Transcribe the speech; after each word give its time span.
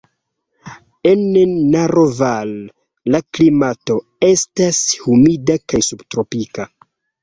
En 1.11 1.21
Naroval 1.75 2.55
la 3.13 3.23
klimato 3.31 4.01
estas 4.35 4.85
humida 5.09 5.63
kaj 5.71 5.87
subtropika. 5.95 6.73